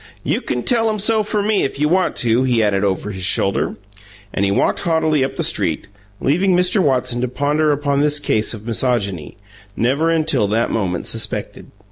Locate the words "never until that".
9.77-10.71